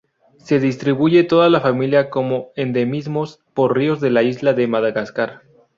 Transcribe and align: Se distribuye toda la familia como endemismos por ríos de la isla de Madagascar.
Se 0.39 0.59
distribuye 0.59 1.23
toda 1.23 1.47
la 1.47 1.61
familia 1.61 2.09
como 2.09 2.47
endemismos 2.55 3.39
por 3.53 3.77
ríos 3.77 4.01
de 4.01 4.09
la 4.09 4.23
isla 4.23 4.53
de 4.53 4.65
Madagascar. 4.67 5.43